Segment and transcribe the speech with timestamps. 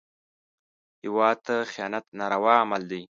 [1.03, 3.01] هېواد ته خیانت ناروا عمل دی